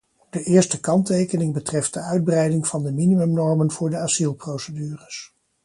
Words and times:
De 0.29 0.43
eerste 0.43 0.79
kanttekening 0.79 1.53
betreft 1.53 1.93
de 1.93 1.99
uitbreiding 1.99 2.67
van 2.67 2.83
de 2.83 2.91
minimumnormen 2.93 3.71
voor 3.71 3.89
de 3.89 3.97
asielprocedures. 3.97 5.33